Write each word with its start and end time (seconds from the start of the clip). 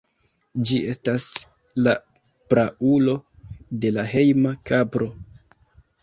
Ĝi 0.67 0.77
estas 0.91 1.25
la 1.87 1.91
praulo 2.53 3.13
de 3.83 3.91
la 3.99 4.05
hejma 4.13 4.55
kapro. 4.71 5.09